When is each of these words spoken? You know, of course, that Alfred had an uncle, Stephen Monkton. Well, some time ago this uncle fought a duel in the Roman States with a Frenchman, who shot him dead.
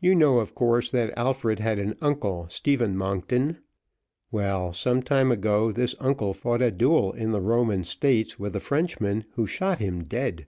You 0.00 0.14
know, 0.14 0.40
of 0.40 0.54
course, 0.54 0.90
that 0.90 1.14
Alfred 1.16 1.60
had 1.60 1.78
an 1.78 1.94
uncle, 2.02 2.46
Stephen 2.50 2.94
Monkton. 2.94 3.56
Well, 4.30 4.70
some 4.74 5.00
time 5.02 5.32
ago 5.32 5.72
this 5.72 5.94
uncle 5.98 6.34
fought 6.34 6.60
a 6.60 6.70
duel 6.70 7.14
in 7.14 7.30
the 7.32 7.40
Roman 7.40 7.82
States 7.82 8.38
with 8.38 8.54
a 8.54 8.60
Frenchman, 8.60 9.24
who 9.32 9.46
shot 9.46 9.78
him 9.78 10.04
dead. 10.04 10.46